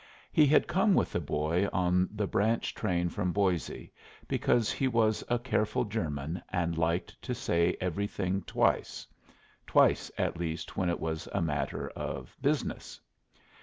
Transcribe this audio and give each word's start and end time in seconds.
He 0.31 0.47
had 0.47 0.65
come 0.67 0.95
with 0.95 1.11
the 1.11 1.19
boy 1.19 1.67
on 1.71 2.09
the 2.11 2.25
branch 2.25 2.73
train 2.73 3.07
from 3.09 3.31
Boise, 3.31 3.93
because 4.27 4.71
he 4.71 4.87
was 4.87 5.23
a 5.29 5.37
careful 5.37 5.85
German 5.85 6.41
and 6.49 6.75
liked 6.75 7.21
to 7.21 7.35
say 7.35 7.77
everything 7.79 8.41
twice 8.47 9.05
twice 9.67 10.09
at 10.17 10.37
least 10.39 10.75
when 10.75 10.89
it 10.89 10.99
was 10.99 11.29
a 11.33 11.39
matter 11.43 11.87
of 11.91 12.35
business. 12.41 12.99